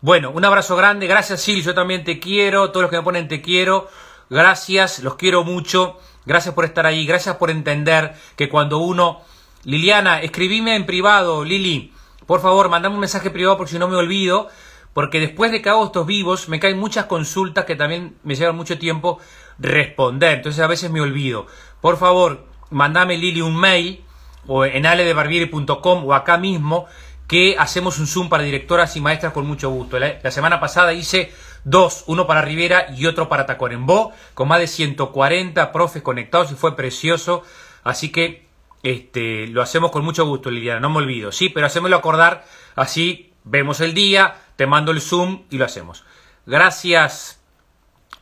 [0.00, 3.28] Bueno, un abrazo grande, gracias Sil, yo también te quiero, todos los que me ponen
[3.28, 3.90] te quiero,
[4.30, 9.20] gracias, los quiero mucho, gracias por estar ahí, gracias por entender que cuando uno...
[9.64, 11.92] Liliana, escribime en privado, Lili,
[12.26, 14.48] por favor, mandame un mensaje privado porque si no me olvido,
[14.92, 18.56] porque después de que hago estos vivos me caen muchas consultas que también me llevan
[18.56, 19.18] mucho tiempo
[19.58, 21.46] responder, entonces a veces me olvido.
[21.80, 24.04] Por favor, mandame Lili un mail
[24.46, 26.86] o en aledebarbieri.com o acá mismo
[27.26, 29.98] que hacemos un Zoom para directoras y maestras con mucho gusto.
[29.98, 31.32] La, semana pasada hice
[31.64, 36.54] dos, uno para Rivera y otro para Tacuarembó, con más de 140 profes conectados y
[36.54, 37.42] fue precioso.
[37.82, 38.43] Así que
[38.84, 41.32] este, lo hacemos con mucho gusto, Liliana, no me olvido.
[41.32, 42.44] Sí, pero hacémoslo acordar,
[42.76, 46.04] así vemos el día, te mando el Zoom y lo hacemos.
[46.46, 47.40] Gracias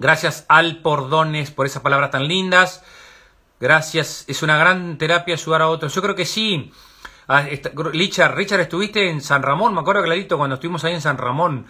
[0.02, 2.82] Gracias al Pordones por esas palabras tan lindas.
[3.60, 4.24] Gracias.
[4.26, 5.94] Es una gran terapia ayudar a otros.
[5.94, 6.72] Yo creo que sí.
[7.28, 11.18] Ah, Richard, Richard, estuviste en San Ramón, me acuerdo clarito cuando estuvimos ahí en San
[11.18, 11.66] Ramón.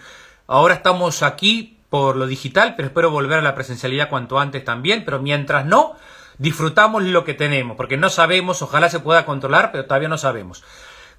[0.47, 5.05] Ahora estamos aquí por lo digital, pero espero volver a la presencialidad cuanto antes también.
[5.05, 5.95] Pero mientras no,
[6.43, 10.61] disfrutamos lo que tenemos, porque no sabemos, ojalá se pueda controlar, pero todavía no sabemos.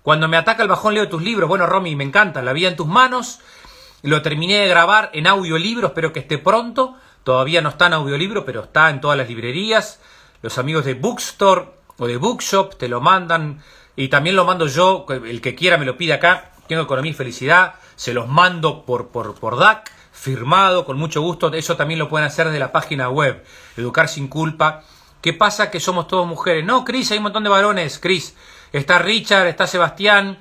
[0.02, 1.48] Cuando me ataca el bajón leo tus libros.
[1.48, 2.42] Bueno, Romy, me encanta.
[2.42, 3.40] La vida en tus manos.
[4.02, 6.96] Lo terminé de grabar en audiolibro, espero que esté pronto.
[7.22, 9.98] Todavía no está en audiolibro, pero está en todas las librerías.
[10.42, 13.62] Los amigos de Bookstore o de Bookshop te lo mandan.
[13.96, 16.52] Y también lo mando yo, el que quiera me lo pide acá.
[16.68, 17.76] Tengo Economía y Felicidad.
[17.96, 21.50] Se los mando por, por, por DAC, firmado, con mucho gusto.
[21.54, 23.42] Eso también lo pueden hacer de la página web.
[23.78, 24.84] Educar sin culpa.
[25.24, 26.66] ¿Qué pasa que somos todos mujeres?
[26.66, 28.36] No, Cris, hay un montón de varones, Cris.
[28.74, 30.36] Está Richard, está Sebastián.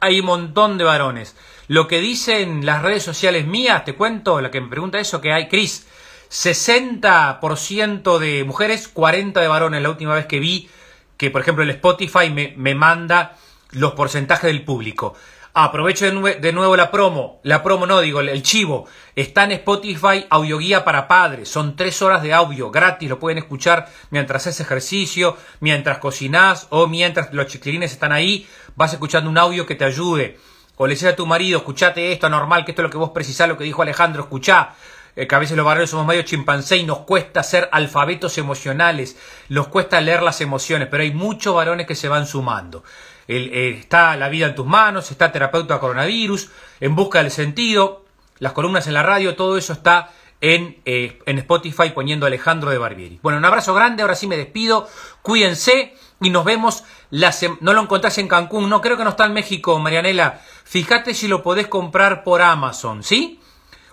[0.00, 1.34] Hay un montón de varones.
[1.66, 5.32] Lo que dicen las redes sociales mías, te cuento, la que me pregunta eso, que
[5.32, 5.86] hay, Cris,
[6.30, 9.80] 60% de mujeres, 40% de varones.
[9.80, 10.68] La última vez que vi
[11.16, 13.34] que, por ejemplo, el Spotify me, me manda
[13.70, 15.14] los porcentajes del público.
[15.54, 18.86] Aprovecho de, nuevo la promo, la promo no, digo, el, chivo.
[19.16, 21.48] Está en Spotify Audioguía para Padres.
[21.48, 26.86] Son tres horas de audio gratis, lo pueden escuchar mientras haces ejercicio, mientras cocinás o
[26.86, 28.46] mientras los chiquilines están ahí.
[28.76, 30.38] Vas escuchando un audio que te ayude
[30.78, 33.10] o le dices a tu marido, escuchate esto, normal, que esto es lo que vos
[33.10, 34.74] precisás, lo que dijo Alejandro, escuchá,
[35.16, 39.16] eh, que a veces los varones somos medio chimpancé y nos cuesta ser alfabetos emocionales,
[39.48, 42.84] nos cuesta leer las emociones, pero hay muchos varones que se van sumando.
[43.28, 48.04] Eh, está La vida en tus manos, está Terapeuta Coronavirus, En busca del sentido,
[48.38, 50.10] las columnas en la radio, todo eso está
[50.40, 53.18] en, eh, en Spotify poniendo Alejandro de Barbieri.
[53.22, 54.88] Bueno, un abrazo grande, ahora sí me despido,
[55.22, 59.26] cuídense y nos vemos la no lo encontrás en Cancún, no creo que no está
[59.26, 60.40] en México, Marianela.
[60.64, 63.40] Fíjate si lo podés comprar por Amazon, ¿sí?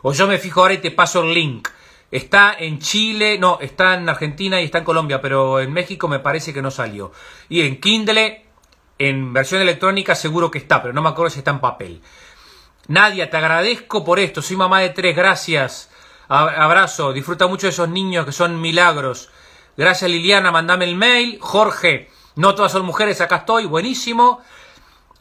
[0.01, 1.69] O yo me fijo ahora y te paso el link.
[2.11, 6.19] Está en Chile, no, está en Argentina y está en Colombia, pero en México me
[6.19, 7.11] parece que no salió.
[7.49, 8.44] Y en Kindle,
[8.97, 12.01] en versión electrónica seguro que está, pero no me acuerdo si está en papel.
[12.87, 15.89] Nadia, te agradezco por esto, soy mamá de tres, gracias.
[16.27, 19.29] Abrazo, disfruta mucho de esos niños que son milagros.
[19.77, 21.37] Gracias Liliana, mandame el mail.
[21.41, 24.41] Jorge, no todas son mujeres, acá estoy, buenísimo.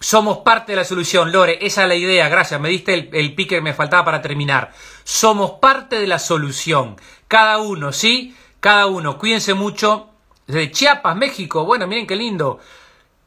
[0.01, 3.35] Somos parte de la solución, Lore, esa es la idea, gracias, me diste el, el
[3.35, 4.73] pique que me faltaba para terminar.
[5.05, 6.97] Somos parte de la solución,
[7.29, 8.37] cada uno, ¿sí?
[8.61, 10.09] Cada uno, cuídense mucho.
[10.47, 12.61] Desde Chiapas, México, bueno, miren qué lindo.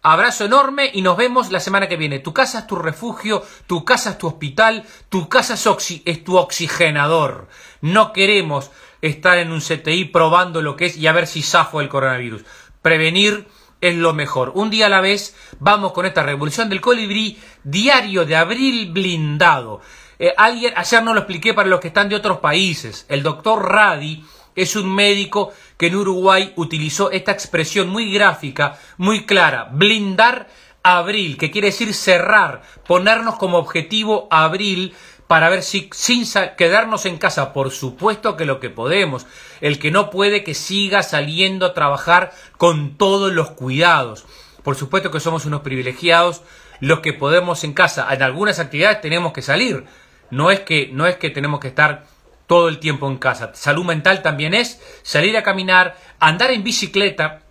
[0.09, 2.19] Abrazo enorme y nos vemos la semana que viene.
[2.19, 7.49] Tu casa es tu refugio, tu casa es tu hospital, tu casa es, tu oxigenador.
[7.81, 11.81] No queremos estar en un CTI probando lo que es y a ver si zafo
[11.81, 12.45] el coronavirus.
[12.81, 13.49] Prevenir
[13.81, 14.53] es lo mejor.
[14.55, 19.81] Un día a la vez vamos con esta revolución del colibrí diario de abril blindado.
[20.19, 23.05] Eh, alguien, ayer no lo expliqué para los que están de otros países.
[23.09, 24.23] El doctor Radi
[24.57, 30.47] es un médico que en Uruguay utilizó esta expresión muy gráfica, muy clara, blindar
[30.83, 34.93] abril, que quiere decir cerrar, ponernos como objetivo abril
[35.27, 36.25] para ver si sin
[36.57, 39.27] quedarnos en casa, por supuesto que lo que podemos,
[39.61, 44.25] el que no puede que siga saliendo a trabajar con todos los cuidados.
[44.63, 46.41] Por supuesto que somos unos privilegiados
[46.79, 49.85] los que podemos en casa, en algunas actividades tenemos que salir.
[50.29, 52.05] No es que no es que tenemos que estar
[52.47, 53.51] todo el tiempo en casa.
[53.53, 57.41] Salud mental también es salir a caminar, andar en bicicleta,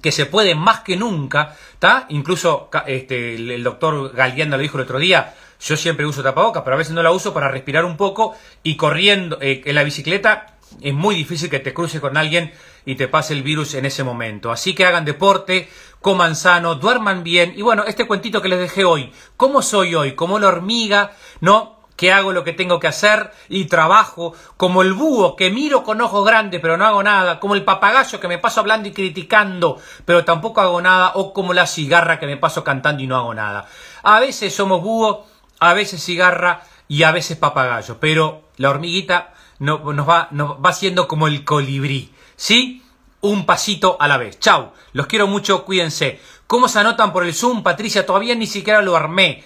[0.00, 2.06] que se puede más que nunca, ¿está?
[2.08, 6.76] Incluso este, el, doctor Galeanda lo dijo el otro día, yo siempre uso tapabocas, pero
[6.76, 10.58] a veces no la uso para respirar un poco y corriendo eh, en la bicicleta
[10.80, 12.52] es muy difícil que te cruces con alguien
[12.84, 14.50] y te pase el virus en ese momento.
[14.50, 15.68] Así que hagan deporte,
[16.00, 17.54] coman sano, duerman bien.
[17.56, 20.12] Y bueno, este cuentito que les dejé hoy, ¿cómo soy hoy?
[20.12, 21.77] Como la hormiga, ¿no?
[21.98, 26.00] Que hago lo que tengo que hacer y trabajo, como el búho que miro con
[26.00, 29.78] ojos grandes pero no hago nada, como el papagayo que me paso hablando y criticando
[30.04, 33.34] pero tampoco hago nada, o como la cigarra que me paso cantando y no hago
[33.34, 33.66] nada.
[34.04, 35.26] A veces somos búho,
[35.58, 41.08] a veces cigarra y a veces papagayo, pero la hormiguita nos, va, nos va siendo
[41.08, 42.84] como el colibrí, ¿sí?
[43.22, 44.38] Un pasito a la vez.
[44.38, 46.20] Chau, los quiero mucho, cuídense.
[46.46, 48.06] ¿Cómo se anotan por el Zoom, Patricia?
[48.06, 49.42] Todavía ni siquiera lo armé.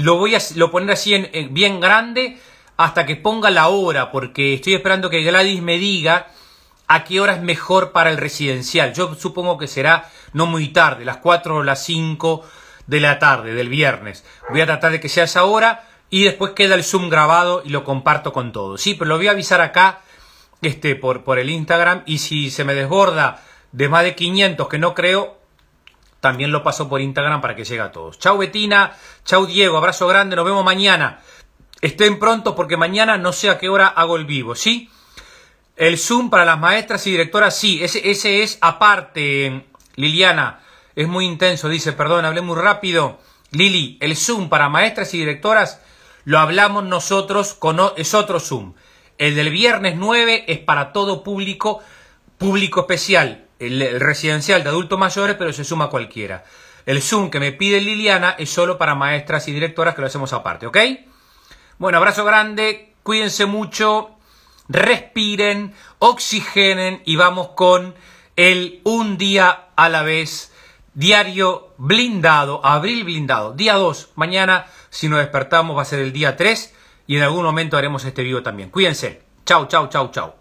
[0.00, 2.38] Lo voy a lo poner así en, bien grande
[2.76, 6.28] hasta que ponga la hora, porque estoy esperando que Gladys me diga
[6.88, 8.94] a qué hora es mejor para el residencial.
[8.94, 12.44] Yo supongo que será no muy tarde, las 4 o las 5
[12.86, 14.24] de la tarde del viernes.
[14.48, 17.68] Voy a tratar de que sea esa hora y después queda el Zoom grabado y
[17.68, 18.80] lo comparto con todos.
[18.80, 20.00] Sí, pero lo voy a avisar acá
[20.62, 24.78] este, por, por el Instagram y si se me desborda de más de 500, que
[24.78, 25.39] no creo,
[26.20, 28.18] también lo paso por Instagram para que llegue a todos.
[28.18, 31.20] Chau Betina, chau Diego, abrazo grande, nos vemos mañana.
[31.80, 34.90] Estén prontos porque mañana no sé a qué hora hago el vivo, ¿sí?
[35.76, 39.64] El Zoom para las maestras y directoras, sí, ese, ese es aparte,
[39.96, 40.60] Liliana,
[40.94, 43.18] es muy intenso, dice, perdón, hablé muy rápido.
[43.52, 45.80] Lili, el Zoom para maestras y directoras
[46.24, 48.74] lo hablamos nosotros, con, es otro Zoom.
[49.16, 51.80] El del viernes 9 es para todo público,
[52.36, 56.44] público especial el, residencial de adultos mayores, pero se suma cualquiera.
[56.86, 60.32] El Zoom que me pide Liliana es solo para maestras y directoras que lo hacemos
[60.32, 60.78] aparte, ¿ok?
[61.78, 64.10] Bueno, abrazo grande, cuídense mucho,
[64.68, 67.94] respiren, oxigenen y vamos con
[68.36, 70.52] el un día a la vez,
[70.94, 76.36] diario blindado, abril blindado, día 2, mañana si nos despertamos va a ser el día
[76.36, 76.74] 3
[77.06, 78.70] y en algún momento haremos este vivo también.
[78.70, 80.39] Cuídense, chau, chau, chau, chau.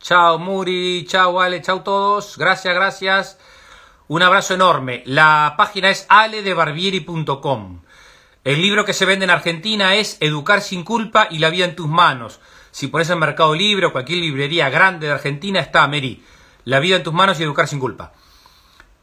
[0.00, 2.38] Chao Muri, chao Ale, chao todos.
[2.38, 3.38] Gracias, gracias.
[4.08, 5.02] Un abrazo enorme.
[5.04, 7.82] La página es aledebarbieri.com.
[8.42, 11.76] El libro que se vende en Argentina es Educar sin culpa y la vida en
[11.76, 12.40] tus manos.
[12.70, 16.24] Si pones en Mercado Libre o cualquier librería grande de Argentina está, Mary.
[16.64, 18.12] La vida en tus manos y educar sin culpa.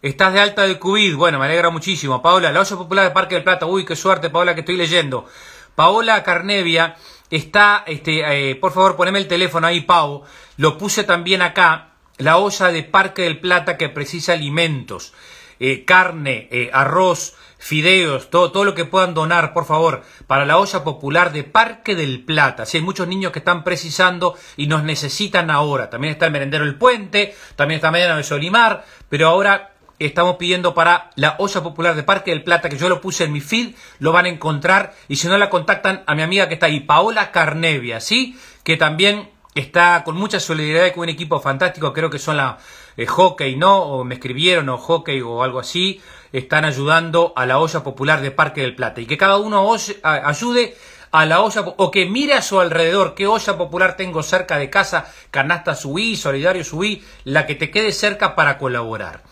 [0.01, 1.15] Estás de alta de COVID.
[1.15, 2.23] Bueno, me alegra muchísimo.
[2.23, 3.67] Paola, la olla popular de Parque del Plata.
[3.67, 5.27] Uy, qué suerte, Paola, que estoy leyendo.
[5.75, 6.95] Paola Carnevia
[7.29, 10.23] está, este, eh, por favor, poneme el teléfono ahí, Pau.
[10.57, 15.13] Lo puse también acá, la olla de Parque del Plata que precisa alimentos,
[15.59, 20.57] eh, carne, eh, arroz, fideos, todo, todo lo que puedan donar, por favor, para la
[20.57, 22.65] olla popular de Parque del Plata.
[22.65, 25.89] Si hay muchos niños que están precisando y nos necesitan ahora.
[25.89, 30.73] También está el merendero El Puente, también está Mediano de Solimar, pero ahora estamos pidiendo
[30.73, 33.75] para la olla popular de Parque del Plata, que yo lo puse en mi feed,
[33.99, 36.81] lo van a encontrar, y si no la contactan a mi amiga que está ahí,
[36.81, 38.37] Paola Carnevia, ¿sí?
[38.63, 42.59] Que también está con mucha solidaridad con un equipo fantástico, creo que son la
[42.95, 43.81] eh, Hockey, ¿no?
[43.81, 48.31] O me escribieron, o Hockey o algo así, están ayudando a la olla popular de
[48.31, 50.77] Parque del Plata, y que cada uno ayude
[51.09, 54.69] a la olla, o que mire a su alrededor, qué olla popular tengo cerca de
[54.69, 59.23] casa, canasta subí, solidario subí, la que te quede cerca para colaborar.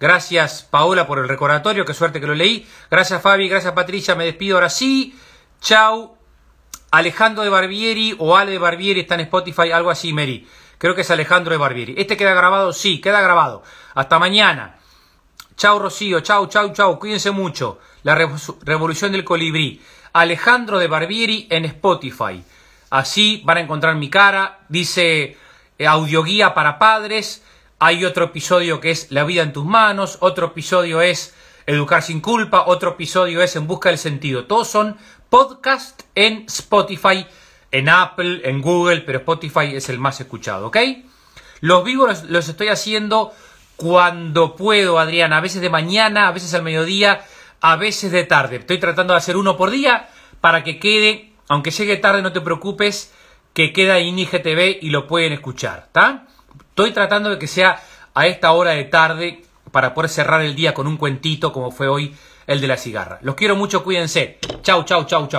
[0.00, 1.84] Gracias, Paola, por el recordatorio.
[1.84, 2.66] Qué suerte que lo leí.
[2.90, 3.50] Gracias, Fabi.
[3.50, 4.14] Gracias, Patricia.
[4.14, 5.14] Me despido ahora sí.
[5.60, 6.16] Chau.
[6.90, 10.48] Alejandro de Barbieri o Ale de Barbieri está en Spotify, algo así, Mary.
[10.78, 11.94] Creo que es Alejandro de Barbieri.
[11.98, 12.72] ¿Este queda grabado?
[12.72, 13.62] Sí, queda grabado.
[13.94, 14.78] Hasta mañana.
[15.54, 16.20] Chau, Rocío.
[16.20, 16.98] Chau, chau, chau.
[16.98, 17.78] Cuídense mucho.
[18.02, 19.82] La revolución del colibrí.
[20.14, 22.42] Alejandro de Barbieri en Spotify.
[22.88, 24.60] Así van a encontrar mi cara.
[24.70, 25.36] Dice
[25.78, 27.44] eh, audioguía para padres.
[27.82, 32.20] Hay otro episodio que es La vida en tus manos, otro episodio es Educar sin
[32.20, 34.44] culpa, otro episodio es En busca del sentido.
[34.44, 34.98] Todos son
[35.30, 37.26] podcast en Spotify,
[37.70, 40.76] en Apple, en Google, pero Spotify es el más escuchado, ¿ok?
[41.60, 43.32] Los vivos los, estoy haciendo
[43.76, 47.24] cuando puedo, Adrián, a veces de mañana, a veces al mediodía,
[47.62, 48.56] a veces de tarde.
[48.56, 50.10] Estoy tratando de hacer uno por día
[50.42, 53.14] para que quede, aunque llegue tarde, no te preocupes,
[53.54, 56.26] que queda en IGTV y lo pueden escuchar, ¿está?
[56.70, 57.80] Estoy tratando de que sea
[58.14, 61.88] a esta hora de tarde para poder cerrar el día con un cuentito como fue
[61.88, 62.14] hoy
[62.46, 63.18] el de la cigarra.
[63.22, 64.38] Los quiero mucho, cuídense.
[64.62, 65.38] Chau, chau, chau, chau.